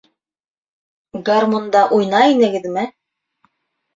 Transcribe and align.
Гармунда 1.27 1.83
уйнай 1.97 2.31
инегеҙме? 2.37 2.87